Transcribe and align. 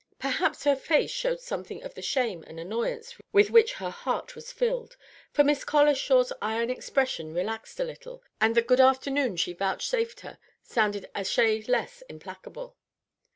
Perhaps 0.17 0.63
her 0.63 0.75
face 0.75 1.11
showed 1.11 1.39
something 1.41 1.83
of 1.83 1.93
the 1.93 2.01
shame 2.01 2.43
and 2.47 2.59
annoyance 2.59 3.13
with 3.31 3.51
which 3.51 3.73
her 3.73 3.91
heart 3.91 4.33
was 4.33 4.51
filled; 4.51 4.97
for 5.31 5.43
Miss 5.43 5.63
Colishaw's 5.63 6.33
iron 6.41 6.71
expression 6.71 7.35
relaxed 7.35 7.79
a 7.79 7.83
little, 7.83 8.23
and 8.41 8.55
the 8.55 8.63
"Good 8.63 8.81
afternoon" 8.81 9.35
she 9.35 9.53
vouchsafed 9.53 10.21
her 10.21 10.39
sounded 10.63 11.07
a 11.13 11.23
shade 11.23 11.69
less 11.69 12.01
implacable. 12.09 12.77